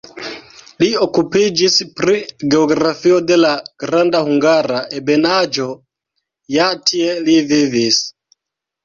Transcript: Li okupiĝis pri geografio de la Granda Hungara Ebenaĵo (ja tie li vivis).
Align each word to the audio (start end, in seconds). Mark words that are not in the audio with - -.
Li 0.83 0.87
okupiĝis 1.05 1.75
pri 1.99 2.15
geografio 2.53 3.19
de 3.31 3.37
la 3.41 3.51
Granda 3.83 4.21
Hungara 4.29 4.79
Ebenaĵo 5.01 5.69
(ja 6.55 6.71
tie 6.93 7.13
li 7.29 7.37
vivis). 7.53 8.01